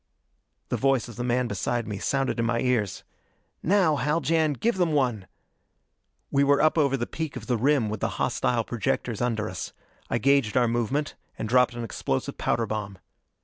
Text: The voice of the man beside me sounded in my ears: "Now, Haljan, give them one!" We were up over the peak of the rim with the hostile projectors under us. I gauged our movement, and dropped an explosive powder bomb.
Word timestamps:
The 0.69 0.77
voice 0.77 1.07
of 1.07 1.15
the 1.15 1.23
man 1.23 1.47
beside 1.47 1.87
me 1.87 1.99
sounded 1.99 2.39
in 2.39 2.45
my 2.47 2.59
ears: 2.59 3.03
"Now, 3.61 3.97
Haljan, 3.97 4.53
give 4.53 4.77
them 4.77 4.93
one!" 4.93 5.27
We 6.31 6.43
were 6.43 6.59
up 6.59 6.75
over 6.75 6.97
the 6.97 7.05
peak 7.05 7.35
of 7.35 7.45
the 7.45 7.55
rim 7.55 7.87
with 7.87 7.99
the 7.99 8.17
hostile 8.17 8.63
projectors 8.63 9.21
under 9.21 9.47
us. 9.47 9.73
I 10.09 10.17
gauged 10.17 10.57
our 10.57 10.67
movement, 10.67 11.13
and 11.37 11.47
dropped 11.47 11.75
an 11.75 11.83
explosive 11.83 12.39
powder 12.39 12.65
bomb. 12.65 12.97